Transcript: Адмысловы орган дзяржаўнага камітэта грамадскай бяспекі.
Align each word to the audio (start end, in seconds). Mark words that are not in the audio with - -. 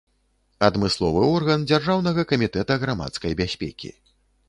Адмысловы 0.67 1.21
орган 1.35 1.67
дзяржаўнага 1.73 2.27
камітэта 2.35 2.81
грамадскай 2.85 3.41
бяспекі. 3.45 3.97